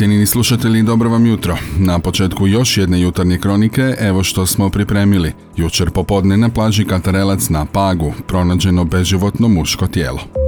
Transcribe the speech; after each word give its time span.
Cijenini 0.00 0.26
slušatelji, 0.26 0.82
dobro 0.82 1.10
vam 1.10 1.26
jutro. 1.26 1.56
Na 1.78 1.98
početku 1.98 2.46
još 2.46 2.76
jedne 2.76 3.00
jutarnje 3.00 3.38
kronike, 3.38 3.94
evo 3.98 4.22
što 4.22 4.46
smo 4.46 4.70
pripremili. 4.70 5.32
Jučer 5.56 5.90
popodne 5.90 6.36
na 6.36 6.48
plaži 6.48 6.84
Katarelac 6.84 7.48
na 7.48 7.64
Pagu, 7.64 8.12
pronađeno 8.26 8.84
beživotno 8.84 9.48
muško 9.48 9.86
tijelo. 9.86 10.39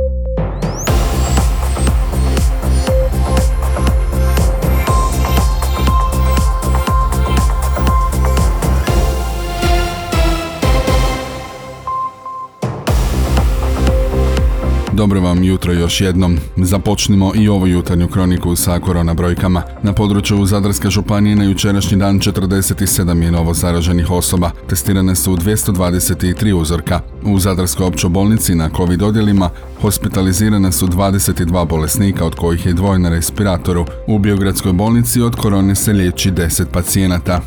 Dobro 15.02 15.20
vam 15.20 15.44
jutro 15.44 15.72
još 15.72 16.00
jednom. 16.00 16.38
Započnimo 16.56 17.32
i 17.34 17.48
ovu 17.48 17.66
jutarnju 17.66 18.08
kroniku 18.08 18.56
sa 18.56 18.78
korona 18.78 19.14
brojkama. 19.14 19.62
Na 19.82 19.92
području 19.92 20.46
Zadarske 20.46 20.90
županije 20.90 21.36
na 21.36 21.44
jučerašnji 21.44 21.98
dan 21.98 22.20
47 22.20 23.22
je 23.22 23.30
novo 23.30 23.54
zaraženih 23.54 24.10
osoba. 24.10 24.50
Testirane 24.68 25.16
su 25.16 25.36
223 25.36 26.52
uzorka. 26.52 27.00
U 27.22 27.38
Zadarskoj 27.38 27.86
općoj 27.86 28.10
bolnici 28.10 28.54
na 28.54 28.70
COVID 28.76 29.02
odjelima 29.02 29.50
hospitalizirane 29.80 30.72
su 30.72 30.86
22 30.86 31.66
bolesnika, 31.66 32.24
od 32.24 32.34
kojih 32.34 32.66
je 32.66 32.72
dvoje 32.72 32.98
na 32.98 33.08
respiratoru. 33.08 33.86
U 34.06 34.18
Biogradskoj 34.18 34.72
bolnici 34.72 35.20
od 35.20 35.36
korone 35.36 35.74
se 35.74 35.92
liječi 35.92 36.30
10 36.30 36.64
pacijenata. 36.72 37.40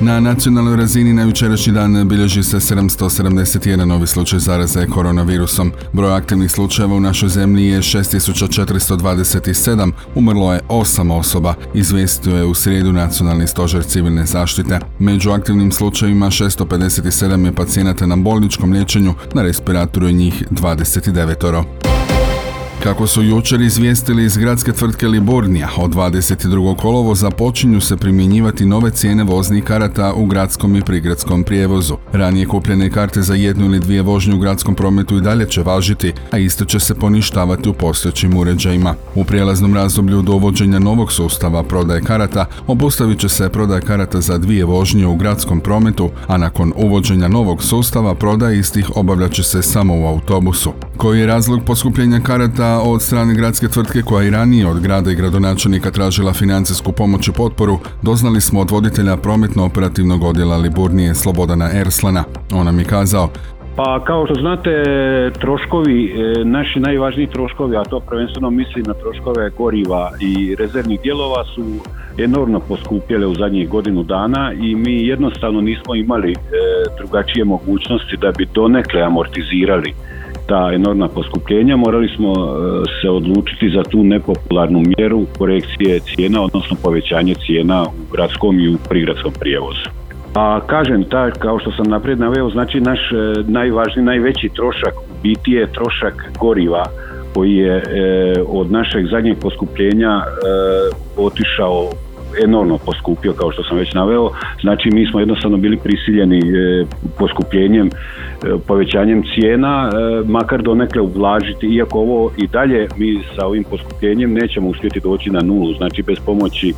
Na 0.00 0.20
nacionalnoj 0.20 0.76
razini 0.76 1.12
na 1.12 1.22
jučerašnji 1.22 1.72
dan 1.72 2.08
bilježi 2.08 2.42
se 2.42 2.56
771 2.56 3.84
novi 3.84 4.06
slučaj 4.06 4.38
zaraze 4.38 4.86
koronavirusom. 4.86 5.72
Broj 5.92 6.14
aktivnih 6.14 6.50
slučajeva 6.50 6.94
u 6.94 7.00
našoj 7.00 7.28
zemlji 7.28 7.66
je 7.66 7.82
6427, 7.82 9.92
umrlo 10.14 10.52
je 10.52 10.60
8 10.68 11.12
osoba, 11.12 11.54
izvijestio 11.74 12.36
je 12.36 12.44
u 12.44 12.54
srijedu 12.54 12.92
Nacionalni 12.92 13.46
stožer 13.46 13.84
civilne 13.84 14.26
zaštite. 14.26 14.80
Među 14.98 15.30
aktivnim 15.30 15.72
slučajevima 15.72 16.26
657 16.26 17.44
je 17.44 17.52
pacijenata 17.52 18.06
na 18.06 18.16
bolničkom 18.16 18.72
liječenju, 18.72 19.14
na 19.34 19.42
respiratoru 19.42 20.06
je 20.06 20.12
njih 20.12 20.44
29. 20.50 21.95
Kako 22.86 23.06
su 23.06 23.22
jučer 23.22 23.60
izvijestili 23.60 24.24
iz 24.24 24.36
gradske 24.36 24.72
tvrtke 24.72 25.08
Liburnija, 25.08 25.68
od 25.76 25.94
22. 25.94 26.76
kolovo 26.76 27.14
započinju 27.14 27.80
se 27.80 27.96
primjenjivati 27.96 28.66
nove 28.66 28.90
cijene 28.90 29.24
voznih 29.24 29.64
karata 29.64 30.12
u 30.14 30.26
gradskom 30.26 30.76
i 30.76 30.82
prigradskom 30.82 31.44
prijevozu. 31.44 31.96
Ranije 32.12 32.46
kupljene 32.46 32.90
karte 32.90 33.22
za 33.22 33.34
jednu 33.34 33.64
ili 33.64 33.80
dvije 33.80 34.02
vožnje 34.02 34.34
u 34.34 34.38
gradskom 34.38 34.74
prometu 34.74 35.16
i 35.16 35.20
dalje 35.20 35.48
će 35.48 35.62
važiti, 35.62 36.12
a 36.30 36.38
isto 36.38 36.64
će 36.64 36.80
se 36.80 36.94
poništavati 36.94 37.68
u 37.68 37.72
postojećim 37.72 38.36
uređajima. 38.36 38.94
U 39.14 39.24
prijelaznom 39.24 39.74
razdoblju 39.74 40.22
do 40.22 40.32
uvođenja 40.32 40.78
novog 40.78 41.12
sustava 41.12 41.62
prodaje 41.62 42.00
karata 42.00 42.46
obustavit 42.66 43.18
će 43.18 43.28
se 43.28 43.48
prodaje 43.48 43.80
karata 43.80 44.20
za 44.20 44.38
dvije 44.38 44.64
vožnje 44.64 45.06
u 45.06 45.16
gradskom 45.16 45.60
prometu, 45.60 46.10
a 46.26 46.36
nakon 46.36 46.72
uvođenja 46.76 47.28
novog 47.28 47.62
sustava 47.62 48.14
prodaje 48.14 48.58
istih 48.58 48.90
obavljat 48.96 49.32
će 49.32 49.42
se 49.42 49.62
samo 49.62 49.94
u 49.94 50.06
autobusu. 50.06 50.72
Koji 50.96 51.20
je 51.20 51.26
razlog 51.26 51.64
poskupljenja 51.64 52.20
karata 52.20 52.75
od 52.80 53.02
strane 53.02 53.34
gradske 53.34 53.68
tvrtke 53.68 54.02
koja 54.02 54.26
i 54.26 54.30
ranije 54.30 54.66
od 54.66 54.80
grada 54.80 55.10
i 55.10 55.14
gradonačelnika 55.14 55.90
tražila 55.90 56.32
financijsku 56.32 56.92
pomoć 56.92 57.28
i 57.28 57.32
potporu, 57.32 57.78
doznali 58.02 58.40
smo 58.40 58.60
od 58.60 58.70
voditelja 58.70 59.16
prometno-operativnog 59.16 60.24
odjela 60.24 60.56
Liburnije 60.56 61.14
Slobodana 61.14 61.70
Erslana. 61.72 62.24
On 62.52 62.64
nam 62.66 62.78
je 62.78 62.84
kazao, 62.84 63.30
pa 63.76 64.04
kao 64.04 64.26
što 64.26 64.34
znate, 64.34 64.70
troškovi, 65.40 66.04
e, 66.04 66.44
naši 66.44 66.80
najvažniji 66.80 67.26
troškovi, 67.26 67.76
a 67.76 67.84
to 67.84 68.00
prvenstveno 68.00 68.50
mislim 68.50 68.84
na 68.86 68.94
troškove 68.94 69.50
goriva 69.50 70.10
i 70.20 70.56
rezervnih 70.58 71.00
dijelova 71.00 71.44
su 71.44 71.64
enormno 72.18 72.60
poskupjele 72.60 73.26
u 73.26 73.34
zadnjih 73.34 73.68
godinu 73.68 74.02
dana 74.02 74.52
i 74.52 74.74
mi 74.74 75.06
jednostavno 75.06 75.60
nismo 75.60 75.94
imali 75.94 76.32
e, 76.32 76.36
drugačije 76.98 77.44
mogućnosti 77.44 78.16
da 78.16 78.32
bi 78.38 78.48
donekle 78.54 79.02
amortizirali 79.02 79.94
ta 80.46 80.70
enormna 80.74 81.08
poskupljenja, 81.08 81.76
morali 81.76 82.08
smo 82.16 82.32
e, 82.32 82.36
se 83.00 83.10
odlučiti 83.10 83.70
za 83.70 83.82
tu 83.82 84.04
nepopularnu 84.04 84.82
mjeru 84.98 85.26
korekcije 85.38 86.00
cijena, 86.00 86.42
odnosno 86.42 86.76
povećanje 86.82 87.34
cijena 87.34 87.82
u 87.82 88.12
gradskom 88.12 88.60
i 88.60 88.68
u 88.68 88.78
prigradskom 88.88 89.32
prijevozu. 89.40 89.88
A 90.34 90.60
kažem, 90.66 91.04
ta, 91.04 91.30
kao 91.30 91.58
što 91.58 91.72
sam 91.72 91.86
naprijed 91.90 92.20
naveo, 92.20 92.50
znači 92.50 92.80
naš 92.80 92.98
e, 93.12 93.42
najvažniji, 93.48 94.04
najveći 94.04 94.48
trošak 94.48 94.94
u 94.94 95.22
biti 95.22 95.50
je 95.50 95.72
trošak 95.72 96.32
goriva 96.40 96.84
koji 97.34 97.54
je 97.54 97.76
e, 97.76 97.82
od 98.48 98.70
našeg 98.70 99.06
zadnjeg 99.06 99.38
poskupljenja 99.38 100.20
otišao 101.16 101.90
enormno 102.44 102.78
poskupio 102.78 103.32
kao 103.32 103.52
što 103.52 103.62
sam 103.64 103.78
već 103.78 103.94
naveo. 103.94 104.30
Znači 104.60 104.90
mi 104.90 105.06
smo 105.06 105.20
jednostavno 105.20 105.56
bili 105.56 105.76
prisiljeni 105.76 106.38
e, 106.38 106.84
poskupljenjem, 107.18 107.86
e, 107.86 107.90
povećanjem 108.66 109.22
cijena, 109.34 109.90
e, 109.90 110.28
makar 110.28 110.62
donekle 110.62 111.02
ublažiti, 111.02 111.66
iako 111.66 111.98
ovo 111.98 112.30
i 112.36 112.46
dalje 112.46 112.88
mi 112.96 113.20
sa 113.36 113.46
ovim 113.46 113.64
poskupljenjem 113.64 114.32
nećemo 114.32 114.68
uspjeti 114.68 115.00
doći 115.00 115.30
na 115.30 115.40
nulu, 115.40 115.74
znači 115.74 116.02
bez 116.02 116.18
pomoći 116.26 116.74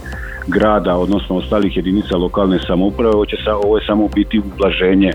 grada, 0.46 0.96
odnosno 0.96 1.36
ostalih 1.36 1.76
jedinica 1.76 2.16
lokalne 2.16 2.58
samouprave, 2.66 3.14
ovo, 3.14 3.26
će 3.26 3.36
sa, 3.44 3.56
ovo 3.56 3.78
je 3.78 3.86
samo 3.86 4.08
biti 4.14 4.38
ublaženje 4.38 5.12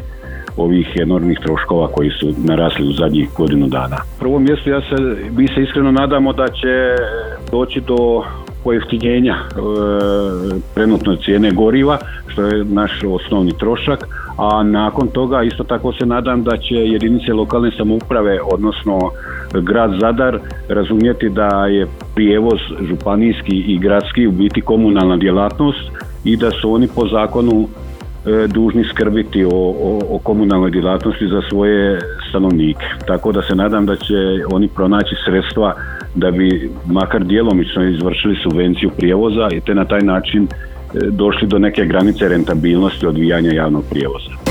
ovih 0.57 0.87
enormnih 1.01 1.39
troškova 1.39 1.87
koji 1.87 2.09
su 2.09 2.33
narasli 2.37 2.87
u 2.87 2.91
zadnjih 2.91 3.29
godinu 3.37 3.67
dana. 3.67 3.97
U 4.15 4.19
prvom 4.19 4.43
mjestu 4.43 4.69
ja 4.69 4.81
se, 4.81 4.95
mi 5.31 5.47
se 5.47 5.63
iskreno 5.63 5.91
nadamo 5.91 6.33
da 6.33 6.47
će 6.47 6.95
doći 7.51 7.81
do 7.81 8.23
pojeftinjenja 8.63 9.35
e, 9.35 9.53
trenutno 10.73 11.15
cijene 11.15 11.51
goriva, 11.51 11.97
što 12.27 12.41
je 12.41 12.63
naš 12.63 12.91
osnovni 13.03 13.57
trošak, 13.57 14.07
a 14.37 14.63
nakon 14.63 15.07
toga 15.07 15.43
isto 15.43 15.63
tako 15.63 15.93
se 15.93 16.05
nadam 16.05 16.43
da 16.43 16.57
će 16.57 16.75
jedinice 16.75 17.33
lokalne 17.33 17.71
samouprave, 17.77 18.39
odnosno 18.51 18.99
grad 19.61 19.91
Zadar, 19.99 20.39
razumjeti 20.69 21.29
da 21.29 21.65
je 21.65 21.87
prijevoz 22.15 22.59
županijski 22.89 23.55
i 23.57 23.79
gradski 23.79 24.27
u 24.27 24.31
biti 24.31 24.61
komunalna 24.61 25.17
djelatnost 25.17 25.91
i 26.23 26.37
da 26.37 26.51
su 26.51 26.73
oni 26.73 26.87
po 26.95 27.07
zakonu 27.07 27.67
e, 28.25 28.47
dužni 28.47 28.83
skrbiti 28.83 29.45
o, 29.45 29.49
o, 29.51 29.99
o 30.09 30.19
komunalnoj 30.23 30.71
djelatnosti 30.71 31.27
za 31.27 31.41
svoje 31.49 31.99
stanovnike. 32.29 32.85
Tako 33.07 33.31
da 33.31 33.41
se 33.41 33.55
nadam 33.55 33.85
da 33.85 33.95
će 33.95 34.15
oni 34.51 34.67
pronaći 34.67 35.15
sredstva 35.25 35.75
da 36.15 36.31
bi 36.31 36.71
makar 36.85 37.23
djelomično 37.23 37.89
izvršili 37.89 38.35
subvenciju 38.43 38.89
prijevoza 38.97 39.47
i 39.51 39.61
te 39.61 39.75
na 39.75 39.85
taj 39.85 40.01
način 40.01 40.43
e, 40.43 40.47
došli 41.11 41.47
do 41.47 41.59
neke 41.59 41.85
granice 41.85 42.29
rentabilnosti 42.29 43.07
odvijanja 43.07 43.51
javnog 43.51 43.83
prijevoza. 43.89 44.42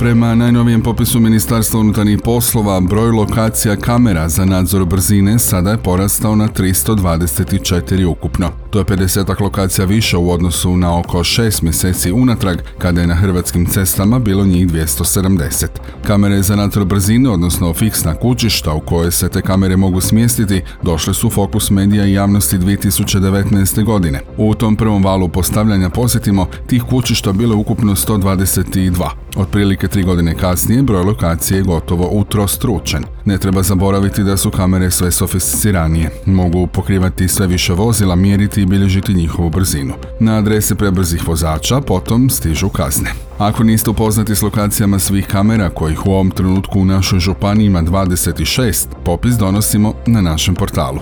Prema 0.00 0.34
najnovijem 0.34 0.82
popisu 0.82 1.20
Ministarstva 1.20 1.80
unutarnjih 1.80 2.18
poslova, 2.24 2.80
broj 2.80 3.10
lokacija 3.10 3.76
kamera 3.76 4.28
za 4.28 4.44
nadzor 4.44 4.84
brzine 4.84 5.38
sada 5.38 5.70
je 5.70 5.76
porastao 5.76 6.36
na 6.36 6.48
324 6.48 8.06
ukupno. 8.06 8.50
To 8.70 8.78
je 8.78 8.84
50 8.84 9.40
lokacija 9.40 9.84
više 9.84 10.16
u 10.16 10.30
odnosu 10.30 10.76
na 10.76 10.98
oko 10.98 11.18
6 11.18 11.62
mjeseci 11.62 12.12
unatrag, 12.12 12.58
kada 12.78 13.00
je 13.00 13.06
na 13.06 13.14
hrvatskim 13.14 13.66
cestama 13.66 14.18
bilo 14.18 14.46
njih 14.46 14.68
270. 14.68 15.66
Kamere 16.06 16.42
za 16.42 16.56
nadzor 16.56 16.84
brzine, 16.84 17.30
odnosno 17.30 17.74
fiksna 17.74 18.14
kućišta 18.14 18.72
u 18.72 18.80
koje 18.80 19.10
se 19.10 19.28
te 19.28 19.42
kamere 19.42 19.76
mogu 19.76 20.00
smjestiti, 20.00 20.62
došle 20.82 21.14
su 21.14 21.30
fokus 21.30 21.70
medija 21.70 22.06
i 22.06 22.12
javnosti 22.12 22.58
2019. 22.58 23.84
godine. 23.84 24.20
U 24.36 24.54
tom 24.54 24.76
prvom 24.76 25.04
valu 25.04 25.28
postavljanja 25.28 25.90
posjetimo, 25.90 26.46
tih 26.66 26.82
kućišta 26.82 27.32
bilo 27.32 27.56
ukupno 27.56 27.94
122. 27.94 29.08
Otprilike 29.36 29.89
tri 29.90 30.02
godine 30.02 30.34
kasnije 30.34 30.82
broj 30.82 31.04
lokacije 31.04 31.56
je 31.56 31.62
gotovo 31.62 32.08
utrostručen. 32.12 33.04
Ne 33.24 33.38
treba 33.38 33.62
zaboraviti 33.62 34.22
da 34.22 34.36
su 34.36 34.50
kamere 34.50 34.90
sve 34.90 35.10
sofisticiranije. 35.10 36.10
Mogu 36.26 36.66
pokrivati 36.66 37.28
sve 37.28 37.46
više 37.46 37.72
vozila, 37.72 38.14
mjeriti 38.14 38.62
i 38.62 38.66
bilježiti 38.66 39.14
njihovu 39.14 39.50
brzinu. 39.50 39.94
Na 40.20 40.38
adrese 40.38 40.74
prebrzih 40.74 41.28
vozača 41.28 41.80
potom 41.80 42.30
stižu 42.30 42.68
kazne. 42.68 43.12
Ako 43.38 43.62
niste 43.62 43.90
upoznati 43.90 44.36
s 44.36 44.42
lokacijama 44.42 44.98
svih 44.98 45.26
kamera, 45.26 45.70
kojih 45.70 46.06
u 46.06 46.10
ovom 46.10 46.30
trenutku 46.30 46.80
u 46.80 46.84
našoj 46.84 47.18
županiji 47.18 47.66
ima 47.66 47.82
26, 47.82 48.86
popis 49.04 49.34
donosimo 49.34 49.94
na 50.06 50.20
našem 50.20 50.54
portalu. 50.54 51.00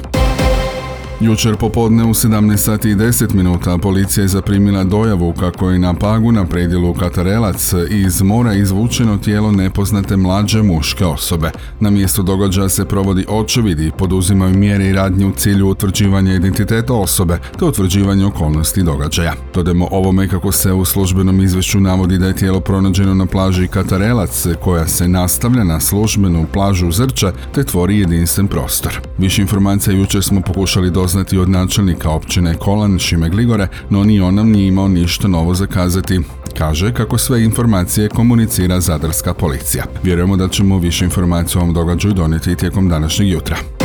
Jučer 1.21 1.57
popodne 1.57 2.05
u 2.05 2.09
17 2.09 2.57
sati 2.57 2.91
i 2.91 2.97
10 2.97 3.35
minuta 3.35 3.79
policija 3.79 4.25
je 4.25 4.29
zaprimila 4.29 4.85
dojavu 4.85 5.33
kako 5.33 5.71
je 5.71 5.79
na 5.79 5.95
Pagu 5.95 6.33
na 6.33 6.45
predjelu 6.45 6.95
Katarelac 6.95 7.73
iz 7.91 8.23
mora 8.23 8.55
izvučeno 8.55 9.17
tijelo 9.17 9.53
nepoznate 9.53 10.17
mlađe 10.17 10.63
muške 10.63 11.05
osobe. 11.05 11.51
Na 11.81 11.91
mjestu 11.91 12.23
događaja 12.23 12.69
se 12.69 12.85
provodi 12.85 13.25
očevid 13.29 13.81
i 13.81 13.91
poduzimaju 13.99 14.59
mjere 14.59 14.87
i 14.87 14.93
radnje 14.93 15.27
u 15.27 15.33
cilju 15.33 15.69
utvrđivanja 15.69 16.35
identiteta 16.35 16.95
osobe 16.95 17.39
te 17.59 17.65
utvrđivanja 17.65 18.27
okolnosti 18.27 18.83
događaja. 18.83 19.35
Dodemo 19.55 19.89
ovome 19.91 20.29
kako 20.29 20.53
se 20.53 20.73
u 20.73 20.85
službenom 20.85 21.41
izvješću 21.41 21.81
navodi 21.81 22.19
da 22.19 22.27
je 22.27 22.37
tijelo 22.37 22.61
pronađeno 22.61 23.15
na 23.15 23.27
plaži 23.27 23.69
Katarelac 23.69 24.47
koja 24.61 24.87
se 24.87 25.09
nastavlja 25.09 25.65
na 25.65 25.81
službenu 25.81 26.47
plažu 26.53 26.91
Zrča 26.93 27.33
te 27.55 27.65
tvori 27.65 27.99
jedinstven 27.99 28.47
prostor. 28.47 29.01
Više 29.19 29.43
informacija 29.43 29.97
jučer 29.97 30.23
smo 30.23 30.41
pokušali 30.41 30.91
do 30.91 31.08
upoznati 31.09 31.39
od 31.39 31.49
načelnika 31.49 32.11
općine 32.11 32.55
Kolan 32.55 32.99
Šime 32.99 33.29
Gligore, 33.29 33.69
no 33.91 34.05
ni 34.05 34.21
on 34.21 34.35
nam 34.35 34.51
nije 34.51 34.69
imao 34.69 34.89
ništa 34.89 35.29
novo 35.29 35.55
zakazati. 35.55 36.21
Kaže 36.59 36.93
kako 36.93 37.19
sve 37.19 37.45
informacije 37.45 38.09
komunicira 38.09 38.81
zadarska 38.81 39.35
policija. 39.35 39.85
Vjerujemo 40.03 40.37
da 40.37 40.49
ćemo 40.49 40.79
više 40.79 41.05
informacija 41.05 41.61
o 41.61 41.63
ovom 41.63 41.75
događaju 41.75 42.15
donijeti 42.15 42.57
tijekom 42.57 42.89
današnjeg 42.89 43.29
jutra. 43.29 43.78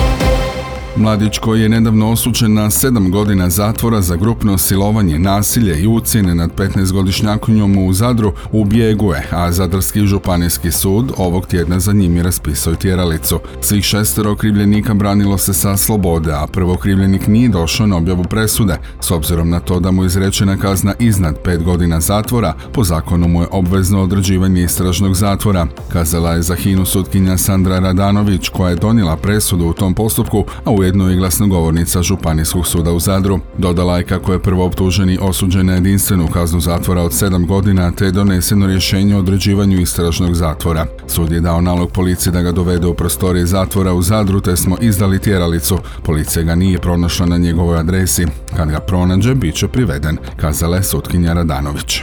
Mladić 0.96 1.38
koji 1.38 1.62
je 1.62 1.70
nedavno 1.70 2.12
osuđen 2.12 2.54
na 2.54 2.70
7 2.70 3.10
godina 3.10 3.50
zatvora 3.50 4.02
za 4.02 4.16
grupno 4.16 4.58
silovanje, 4.58 5.20
nasilje 5.20 5.82
i 5.82 5.88
ucijene 5.88 6.36
nad 6.36 6.56
15-godišnjakinjom 6.58 7.88
u 7.88 7.94
Zadru 7.94 8.34
u 8.52 8.66
bijegu 8.66 9.14
je, 9.14 9.28
a 9.32 9.52
Zadarski 9.52 10.08
županijski 10.08 10.72
sud 10.72 11.12
ovog 11.18 11.48
tjedna 11.48 11.80
za 11.80 11.94
njim 11.94 12.18
je 12.18 12.24
raspisao 12.24 12.76
tjeralicu. 12.76 13.40
Svih 13.62 13.84
šestero 13.84 14.32
okrivljenika 14.32 14.94
branilo 14.94 15.38
se 15.38 15.54
sa 15.54 15.78
slobode, 15.78 16.32
a 16.34 16.48
prvo 16.48 16.74
okrivljenik 16.74 17.28
nije 17.28 17.50
došao 17.50 17.88
na 17.88 17.98
objavu 17.98 18.24
presude, 18.24 18.78
s 19.00 19.12
obzirom 19.12 19.50
na 19.50 19.60
to 19.60 19.80
da 19.80 19.92
mu 19.92 20.04
je 20.04 20.08
izrečena 20.08 20.58
kazna 20.58 20.94
iznad 21.00 21.36
5 21.44 21.64
godina 21.64 22.00
zatvora, 22.00 22.54
po 22.74 22.84
zakonu 22.84 23.28
mu 23.28 23.42
je 23.42 23.48
obvezno 23.52 24.04
određivanje 24.04 24.64
istražnog 24.64 25.16
zatvora. 25.16 25.68
Kazala 25.94 26.32
je 26.32 26.42
za 26.42 26.56
Hinu 26.56 26.86
sutkinja 26.86 27.38
Sandra 27.38 27.80
Radanović, 27.80 28.50
koja 28.50 28.70
je 28.70 28.76
donijela 28.76 29.18
presudu 29.18 29.66
u 29.66 29.74
tom 29.74 29.94
postupku, 29.94 30.46
a 30.66 30.72
u 30.72 30.83
ujedno 30.84 31.12
i 31.12 31.16
glasnogovornica 31.16 32.04
Županijskog 32.04 32.68
suda 32.68 32.92
u 32.92 33.00
Zadru. 33.00 33.40
Dodala 33.58 33.98
je 33.98 34.04
kako 34.04 34.34
je 34.34 34.42
prvo 34.42 34.66
optuženi 34.66 35.18
osuđen 35.22 35.66
na 35.66 35.74
jedinstvenu 35.74 36.28
kaznu 36.28 36.60
zatvora 36.60 37.02
od 37.02 37.12
7 37.12 37.46
godina 37.46 37.92
te 37.92 38.06
je 38.06 38.12
doneseno 38.12 38.68
rješenje 38.68 39.16
o 39.16 39.20
određivanju 39.20 39.80
istražnog 39.80 40.36
zatvora. 40.36 40.86
Sud 41.08 41.32
je 41.32 41.40
dao 41.40 41.62
nalog 41.62 41.92
policiji 41.92 42.34
da 42.34 42.42
ga 42.42 42.52
dovede 42.52 42.88
u 42.88 42.94
prostorije 42.94 43.46
zatvora 43.46 43.94
u 43.94 44.02
Zadru 44.02 44.42
te 44.42 44.56
smo 44.58 44.78
izdali 44.82 45.20
tjeralicu. 45.20 45.78
Policija 46.04 46.44
ga 46.44 46.56
nije 46.56 46.80
pronašla 46.80 47.26
na 47.26 47.38
njegovoj 47.38 47.80
adresi. 47.80 48.26
Kad 48.58 48.70
ga 48.70 48.80
pronađe, 48.80 49.36
bit 49.36 49.56
će 49.56 49.68
priveden, 49.68 50.18
kazala 50.38 50.78
je 50.78 50.84
sutkinja 50.84 51.34
Radanović. 51.34 52.02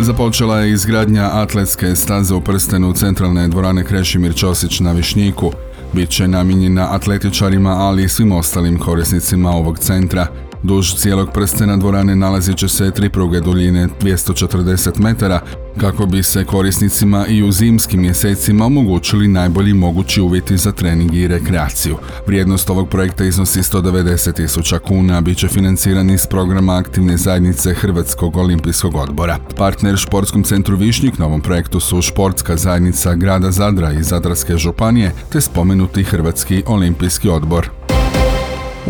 Započela 0.00 0.60
je 0.60 0.72
izgradnja 0.72 1.30
atletske 1.32 1.96
staze 1.96 2.34
u 2.34 2.40
prstenu 2.40 2.92
centralne 2.92 3.48
dvorane 3.48 3.84
Krešimir 3.84 4.34
Ćosić 4.34 4.80
na 4.80 4.92
Višnjiku 4.92 5.52
bit 5.92 6.10
će 6.10 6.28
namijenjena 6.28 6.94
atletičarima, 6.94 7.70
ali 7.70 8.04
i 8.04 8.08
svim 8.08 8.32
ostalim 8.32 8.78
korisnicima 8.78 9.50
ovog 9.50 9.78
centra. 9.78 10.26
Duž 10.62 10.94
cijelog 10.94 11.30
prstena 11.32 11.76
dvorane 11.76 12.16
nalazit 12.16 12.56
će 12.56 12.68
se 12.68 12.90
tri 12.90 13.10
pruge 13.10 13.40
duljine 13.40 13.88
240 14.00 15.00
metara, 15.00 15.40
kako 15.78 16.06
bi 16.06 16.22
se 16.22 16.44
korisnicima 16.44 17.26
i 17.26 17.42
u 17.42 17.52
zimskim 17.52 18.00
mjesecima 18.00 18.66
omogućili 18.66 19.28
najbolji 19.28 19.74
mogući 19.74 20.20
uvjeti 20.20 20.56
za 20.56 20.72
trening 20.72 21.14
i 21.14 21.28
rekreaciju. 21.28 21.96
Vrijednost 22.26 22.70
ovog 22.70 22.88
projekta 22.88 23.24
iznosi 23.24 23.58
190 23.58 24.34
tisuća 24.34 24.78
kuna, 24.78 25.20
bit 25.20 25.38
će 25.38 25.48
financiran 25.48 26.10
iz 26.10 26.26
programa 26.26 26.76
aktivne 26.76 27.16
zajednice 27.16 27.74
Hrvatskog 27.74 28.36
olimpijskog 28.36 28.94
odbora. 28.96 29.38
Partner 29.56 29.96
Športskom 29.96 30.42
centru 30.42 30.76
Višnjik 30.76 31.18
na 31.18 31.26
ovom 31.26 31.40
projektu 31.40 31.80
su 31.80 32.02
Športska 32.02 32.56
zajednica 32.56 33.14
grada 33.14 33.50
Zadra 33.50 33.92
i 33.92 34.02
Zadarske 34.02 34.56
županije 34.56 35.12
te 35.32 35.40
spomenuti 35.40 36.02
Hrvatski 36.02 36.62
olimpijski 36.66 37.28
odbor. 37.28 37.77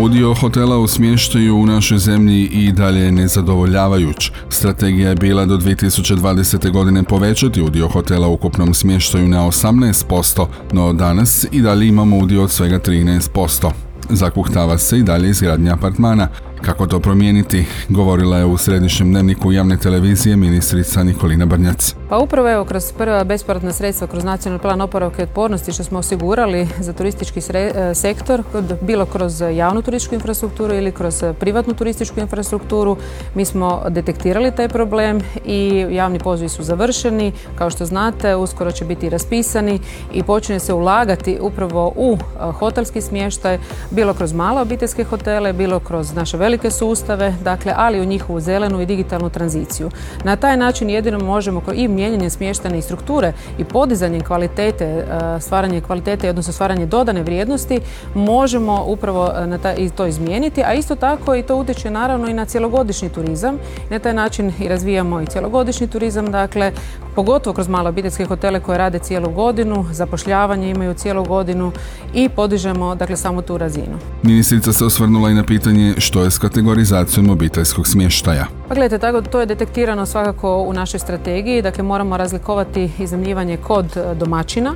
Udio 0.00 0.34
hotela 0.34 0.78
u 0.78 0.86
smještaju 0.86 1.56
u 1.56 1.66
našoj 1.66 1.98
zemlji 1.98 2.44
i 2.44 2.72
dalje 2.72 3.00
je 3.00 3.12
nezadovoljavajuć. 3.12 4.30
Strategija 4.48 5.08
je 5.08 5.14
bila 5.14 5.44
do 5.44 5.56
2020. 5.56 6.70
godine 6.70 7.02
povećati 7.02 7.62
udio 7.62 7.88
hotela 7.88 8.28
u 8.28 8.32
ukupnom 8.32 8.74
smještaju 8.74 9.28
na 9.28 9.46
18%, 9.46 10.46
no 10.72 10.92
danas 10.92 11.46
i 11.52 11.62
dalje 11.62 11.88
imamo 11.88 12.18
udio 12.18 12.42
od 12.42 12.50
svega 12.50 12.78
13%. 12.78 13.70
Zakuhtava 14.10 14.78
se 14.78 14.98
i 14.98 15.02
dalje 15.02 15.30
izgradnja 15.30 15.72
apartmana, 15.72 16.28
kako 16.62 16.86
to 16.86 17.00
promijeniti, 17.00 17.66
govorila 17.88 18.38
je 18.38 18.44
u 18.44 18.56
središnjem 18.56 19.10
dnevniku 19.10 19.52
javne 19.52 19.76
televizije 19.76 20.36
ministrica 20.36 21.04
Nikolina 21.04 21.46
Brnjac. 21.46 21.94
Pa 22.08 22.18
upravo 22.18 22.50
evo 22.50 22.64
kroz 22.64 22.92
prva 22.92 23.24
bespovratna 23.24 23.72
sredstva 23.72 24.06
kroz 24.06 24.24
nacionalni 24.24 24.62
plan 24.62 24.80
oporavka 24.80 25.22
i 25.22 25.24
otpornosti 25.24 25.72
što 25.72 25.84
smo 25.84 25.98
osigurali 25.98 26.68
za 26.80 26.92
turistički 26.92 27.40
e, 27.54 27.94
sektor, 27.94 28.42
bilo 28.80 29.06
kroz 29.06 29.40
javnu 29.40 29.82
turističku 29.82 30.14
infrastrukturu 30.14 30.74
ili 30.74 30.92
kroz 30.92 31.24
privatnu 31.40 31.74
turističku 31.74 32.20
infrastrukturu, 32.20 32.96
mi 33.34 33.44
smo 33.44 33.82
detektirali 33.88 34.52
taj 34.52 34.68
problem 34.68 35.20
i 35.44 35.86
javni 35.90 36.18
pozivi 36.18 36.48
su 36.48 36.62
završeni. 36.62 37.32
Kao 37.54 37.70
što 37.70 37.86
znate, 37.86 38.36
uskoro 38.36 38.72
će 38.72 38.84
biti 38.84 39.10
raspisani 39.10 39.80
i 40.12 40.22
počinje 40.22 40.58
se 40.58 40.72
ulagati 40.72 41.38
upravo 41.40 41.92
u 41.96 42.16
e, 42.16 42.52
hotelski 42.52 43.00
smještaj, 43.00 43.58
bilo 43.90 44.14
kroz 44.14 44.32
male 44.32 44.60
obiteljske 44.60 45.04
hotele, 45.04 45.52
bilo 45.52 45.80
kroz 45.80 46.14
naše 46.14 46.36
velike 46.48 46.70
sustave, 46.70 47.34
dakle, 47.44 47.72
ali 47.76 48.00
u 48.00 48.04
njihovu 48.04 48.40
zelenu 48.40 48.80
i 48.80 48.86
digitalnu 48.86 49.30
tranziciju. 49.30 49.90
Na 50.24 50.36
taj 50.36 50.56
način 50.56 50.90
jedino 50.90 51.18
možemo 51.18 51.62
i 51.74 51.88
mijenjanje 51.88 52.30
smještane 52.30 52.78
i 52.78 52.82
strukture 52.82 53.32
i 53.58 53.64
podizanje 53.64 54.20
kvalitete, 54.20 54.84
e, 54.84 55.04
stvaranje 55.40 55.80
kvalitete, 55.80 56.30
odnosno 56.30 56.52
stvaranje 56.52 56.86
dodane 56.86 57.22
vrijednosti, 57.22 57.80
možemo 58.14 58.84
upravo 58.86 59.30
e, 59.36 59.46
na 59.46 59.58
taj, 59.58 59.90
to 59.96 60.06
izmijeniti, 60.06 60.62
a 60.64 60.74
isto 60.74 60.96
tako 60.96 61.34
i 61.34 61.42
to 61.42 61.56
utječe 61.56 61.90
naravno 61.90 62.28
i 62.28 62.34
na 62.34 62.44
cjelogodišnji 62.44 63.08
turizam. 63.08 63.58
Na 63.90 63.98
taj 63.98 64.14
način 64.14 64.52
i 64.60 64.68
razvijamo 64.68 65.20
i 65.20 65.26
cjelogodišnji 65.26 65.86
turizam, 65.86 66.32
dakle, 66.32 66.72
pogotovo 67.18 67.54
kroz 67.54 67.68
male 67.68 67.88
obiteljske 67.88 68.24
hotele 68.24 68.60
koje 68.60 68.78
rade 68.78 68.98
cijelu 68.98 69.30
godinu, 69.30 69.86
zapošljavanje 69.92 70.70
imaju 70.70 70.94
cijelu 70.94 71.24
godinu 71.24 71.72
i 72.14 72.28
podižemo 72.28 72.94
dakle 72.94 73.16
samo 73.16 73.42
tu 73.42 73.58
razinu. 73.58 73.98
Ministrica 74.22 74.72
se 74.72 74.84
osvrnula 74.84 75.30
i 75.30 75.34
na 75.34 75.44
pitanje 75.44 75.94
što 75.98 76.22
je 76.22 76.30
s 76.30 76.37
kategorizacijom 76.38 77.30
obiteljskog 77.30 77.88
smještaja. 77.88 78.46
Pa 78.68 78.74
gledajte, 78.74 78.98
tako, 78.98 79.22
to 79.22 79.40
je 79.40 79.46
detektirano 79.46 80.06
svakako 80.06 80.58
u 80.58 80.72
našoj 80.72 81.00
strategiji, 81.00 81.62
dakle 81.62 81.84
moramo 81.84 82.16
razlikovati 82.16 82.90
iznajmljivanje 82.98 83.56
kod 83.56 83.96
domaćina 84.18 84.74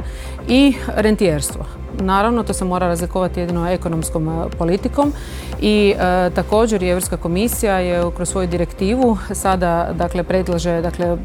i 0.48 0.74
rentijerstvo. 0.96 1.66
Naravno, 2.00 2.42
to 2.42 2.52
se 2.52 2.64
mora 2.64 2.86
razlikovati 2.86 3.40
jedino 3.40 3.68
ekonomskom 3.68 4.28
e, 4.28 4.50
politikom 4.58 5.12
i 5.60 5.94
e, 5.98 6.30
također 6.30 6.82
i 6.82 6.88
Europska 6.88 7.16
komisija 7.16 7.78
je 7.78 8.02
kroz 8.16 8.28
svoju 8.28 8.48
direktivu 8.48 9.18
sada 9.30 9.92
dakle 9.98 10.22
predlaže 10.22 10.80
dakle, 10.80 11.06
e, 11.06 11.16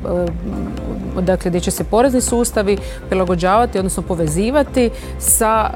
dakle 1.22 1.50
gdje 1.50 1.60
će 1.60 1.72
se 1.72 1.84
porezni 1.84 2.22
sustavi 2.22 2.78
prilagođavati 3.10 3.78
odnosno 3.78 4.04
povezivati 4.04 4.90
sa 5.20 5.70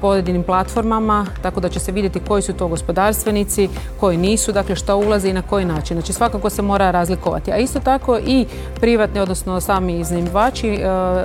pojedinim 0.00 0.42
platformama 0.42 1.26
tako 1.42 1.60
da 1.60 1.68
će 1.68 1.80
se 1.80 1.92
vidjeti 1.92 2.20
koji 2.28 2.42
su 2.42 2.52
to 2.52 2.68
gospodarstvenici, 2.68 3.68
koji 4.00 4.16
nisu, 4.16 4.52
dakle 4.52 4.76
što 4.76 4.96
ulazi 4.96 5.28
i 5.28 5.32
na 5.32 5.42
koji 5.42 5.64
način. 5.64 5.96
Znači 5.96 6.12
svakako 6.12 6.50
se 6.50 6.62
mora 6.62 6.90
razlikovati. 6.90 7.52
A 7.52 7.56
isto 7.56 7.80
tako 7.80 8.18
i 8.26 8.46
privatni, 8.80 9.20
odnosno 9.20 9.60
sami 9.60 10.00
iznajmljivači 10.00 10.78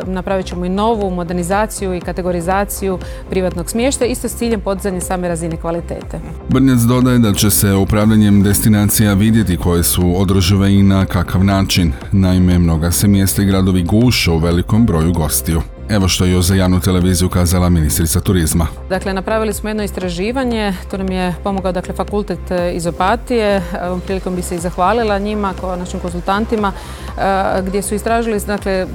napravit 0.06 0.46
ćemo 0.46 0.66
i 0.66 0.70
novu 0.70 1.10
modernizaciju 1.10 1.94
i 1.94 2.02
kategorizaciju 2.02 3.00
privatnog 3.30 3.70
smještaja, 3.70 4.12
isto 4.12 4.28
s 4.28 4.36
ciljem 4.36 4.62
podizanja 4.62 5.02
same 5.02 5.28
razine 5.28 5.58
kvalitete. 5.58 6.20
Brnjac 6.50 6.80
dodaje 6.80 7.20
da 7.20 7.34
će 7.34 7.50
se 7.50 7.74
upravljanjem 7.74 8.44
destinacija 8.44 9.14
vidjeti 9.14 9.58
koje 9.58 9.84
su 9.84 10.14
održive 10.18 10.74
i 10.74 10.84
na 10.84 11.06
kakav 11.06 11.44
način. 11.44 11.94
Naime, 12.12 12.60
mnoga 12.60 12.92
se 12.92 13.08
mjesta 13.08 13.31
i 13.40 13.46
gradovi 13.46 13.84
guše 13.84 14.32
u 14.32 14.38
velikom 14.38 14.86
broju 14.86 15.14
gostiju. 15.14 15.62
Evo 15.92 16.08
što 16.08 16.26
je 16.26 16.42
za 16.42 16.56
javnu 16.56 16.80
televiziju 16.80 17.30
kazala 17.30 17.70
ministrica 17.70 18.20
turizma. 18.20 18.68
Dakle, 18.90 19.14
napravili 19.14 19.54
smo 19.54 19.70
jedno 19.70 19.84
istraživanje, 19.84 20.74
to 20.92 20.98
nam 20.98 21.12
je 21.12 21.36
pomogao 21.44 21.72
dakle, 21.72 21.94
fakultet 21.96 22.52
e, 22.52 22.74
iz 22.74 22.86
Opatije, 22.88 23.64
ovom 23.88 24.02
prilikom 24.02 24.36
bi 24.36 24.42
se 24.42 24.56
i 24.56 24.60
zahvalila 24.60 25.20
njima, 25.20 25.54
našim 25.80 26.00
konzultantima, 26.00 26.72
e, 26.72 27.62
gdje 27.62 27.82
su 27.82 27.96
istražili 27.96 28.40
dakle, 28.40 28.88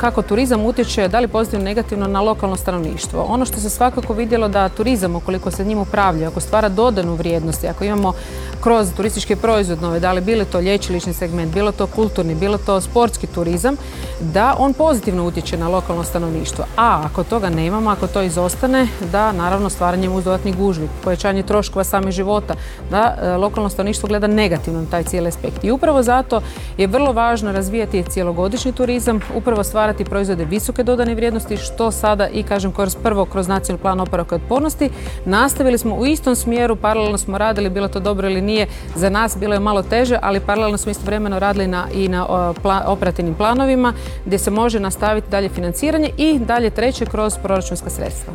kako 0.00 0.22
turizam 0.22 0.64
utječe, 0.64 1.08
da 1.08 1.20
li 1.20 1.28
pozitivno 1.28 1.64
negativno 1.64 2.06
na 2.06 2.20
lokalno 2.20 2.56
stanovništvo. 2.56 3.22
Ono 3.28 3.44
što 3.44 3.60
se 3.60 3.70
svakako 3.70 4.12
vidjelo 4.12 4.48
da 4.48 4.68
turizam, 4.68 5.16
ukoliko 5.16 5.50
se 5.50 5.64
njim 5.64 5.78
upravlja, 5.78 6.28
ako 6.28 6.40
stvara 6.40 6.68
dodanu 6.68 7.14
vrijednost, 7.14 7.64
ako 7.64 7.84
imamo 7.84 8.12
kroz 8.60 8.88
turističke 8.96 9.36
proizvodnove, 9.36 10.00
da 10.00 10.12
li 10.12 10.20
bilo 10.20 10.44
to 10.44 10.60
lječilični 10.60 11.12
segment, 11.12 11.54
bilo 11.54 11.72
to 11.72 11.86
kulturni, 11.86 12.34
bilo 12.34 12.58
to 12.58 12.80
sportski 12.80 13.26
turizam, 13.26 13.76
da 14.20 14.56
on 14.58 14.72
pozitivno 14.72 15.26
utječe 15.26 15.56
na 15.56 15.68
lokalno 15.68 16.04
stanovništvo. 16.04 16.27
A 16.76 17.02
ako 17.04 17.24
toga 17.24 17.50
nemamo, 17.50 17.90
ako 17.90 18.06
to 18.06 18.22
izostane, 18.22 18.88
da 19.12 19.32
naravno 19.32 19.70
stvaranjem 19.70 20.12
uz 20.12 20.24
dodatni 20.24 20.52
gužvi, 20.52 20.88
povećanje 21.04 21.42
troškova 21.42 21.84
samih 21.84 22.12
života, 22.12 22.54
da 22.90 23.16
e, 23.22 23.36
lokalno 23.36 23.68
stanovništvo 23.68 24.08
gleda 24.08 24.26
negativno 24.26 24.80
na 24.80 24.86
taj 24.90 25.04
cijeli 25.04 25.28
aspekt. 25.28 25.64
I 25.64 25.70
upravo 25.70 26.02
zato 26.02 26.40
je 26.78 26.86
vrlo 26.86 27.12
važno 27.12 27.52
razvijati 27.52 28.02
cijelogodišnji 28.02 28.72
turizam, 28.72 29.20
upravo 29.34 29.64
stvarati 29.64 30.04
proizvode 30.04 30.44
visoke 30.44 30.82
dodane 30.82 31.14
vrijednosti, 31.14 31.56
što 31.56 31.90
sada 31.90 32.28
i 32.28 32.42
kažem 32.42 32.72
kroz 32.72 32.96
prvo 33.02 33.24
kroz 33.24 33.48
nacionalni 33.48 33.82
plan 33.82 34.00
oporavka 34.00 34.36
i 34.36 34.40
otpornosti. 34.42 34.90
Nastavili 35.24 35.78
smo 35.78 35.94
u 35.94 36.06
istom 36.06 36.36
smjeru, 36.36 36.76
paralelno 36.76 37.18
smo 37.18 37.38
radili, 37.38 37.70
bilo 37.70 37.88
to 37.88 38.00
dobro 38.00 38.28
ili 38.28 38.42
nije, 38.42 38.66
za 38.94 39.10
nas 39.10 39.36
bilo 39.38 39.54
je 39.54 39.60
malo 39.60 39.82
teže, 39.82 40.18
ali 40.22 40.40
paralelno 40.40 40.78
smo 40.78 40.90
istovremeno 40.90 41.38
radili 41.38 41.66
na, 41.66 41.86
i 41.94 42.08
na 42.08 42.52
operativnim 42.86 43.34
planovima 43.34 43.92
gdje 44.24 44.38
se 44.38 44.50
može 44.50 44.80
nastaviti 44.80 45.30
dalje 45.30 45.48
financiranje 45.48 46.10
i 46.18 46.38
dalje 46.38 46.70
treće 46.70 47.06
kroz 47.06 47.34
proračunska 47.42 47.90
sredstva. 47.90 48.32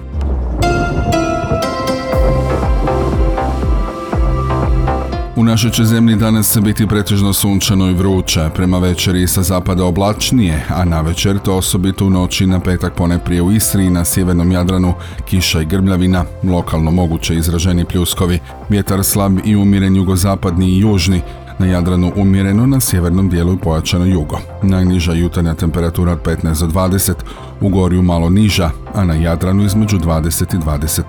U 5.35 5.43
našoj 5.43 5.71
će 5.71 5.83
zemlji 5.83 6.15
danas 6.15 6.57
biti 6.61 6.87
pretežno 6.87 7.33
sunčano 7.33 7.89
i 7.89 7.93
vruće, 7.93 8.49
prema 8.55 8.79
večeri 8.79 9.27
sa 9.27 9.43
zapada 9.43 9.85
oblačnije, 9.85 10.65
a 10.69 10.85
na 10.85 11.01
večer 11.01 11.39
to 11.39 11.57
osobito 11.57 12.05
u 12.05 12.09
noći 12.09 12.45
na 12.45 12.59
petak 12.59 12.93
prije 13.25 13.41
u 13.41 13.51
Istri 13.51 13.85
i 13.85 13.89
na 13.89 14.05
sjevernom 14.05 14.51
Jadranu 14.51 14.93
kiša 15.25 15.61
i 15.61 15.65
grbljavina, 15.65 16.25
lokalno 16.43 16.91
moguće 16.91 17.35
izraženi 17.35 17.85
pljuskovi, 17.85 18.39
vjetar 18.69 19.03
slab 19.03 19.39
i 19.45 19.55
umiren 19.55 19.95
jugozapadni 19.95 20.69
i 20.69 20.79
južni, 20.79 21.21
na 21.59 21.65
Jadranu 21.65 22.11
umjereno, 22.15 22.65
na 22.65 22.79
sjevernom 22.79 23.29
dijelu 23.29 23.57
pojačano 23.57 24.05
jugo. 24.05 24.39
Najniža 24.63 25.13
jutarnja 25.13 25.53
temperatura 25.53 26.11
od 26.11 26.21
15 26.21 26.59
do 26.59 26.67
20, 26.67 27.13
u 27.61 27.69
gorju 27.69 28.01
malo 28.01 28.29
niža, 28.29 28.69
a 28.93 29.03
na 29.03 29.13
Jadranu 29.13 29.63
između 29.63 29.97
20 29.97 30.55
i 30.55 30.57
25. 30.57 31.01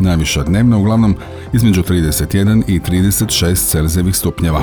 Najviša 0.00 0.42
dnevna 0.42 0.76
uglavnom 0.76 1.16
između 1.52 1.82
31 1.82 2.62
i 2.66 2.80
36 2.80 3.70
Celzijevih 3.70 4.16
stupnjeva. 4.16 4.60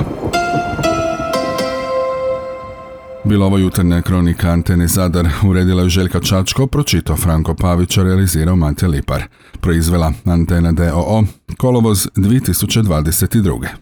Bila 3.24 3.46
ovo 3.46 3.58
jutarnja 3.58 4.02
kronika 4.02 4.50
Antene 4.50 4.88
Zadar, 4.88 5.28
uredila 5.48 5.84
je 5.84 5.90
Željka 5.90 6.20
Čačko, 6.20 6.68
pročitao 6.68 7.16
Franko 7.16 7.54
Pavić, 7.54 7.98
realizirao 7.98 8.56
Mate 8.56 8.88
Lipar. 8.88 9.24
Proizvela 9.62 10.14
Antena 10.26 10.72
DOO, 10.72 11.24
kolovoz 11.58 12.08
2022. 12.16 13.76